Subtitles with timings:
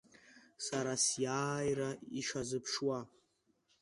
[0.65, 1.89] Сара сиааира
[2.19, 2.99] ишазыԥшуа.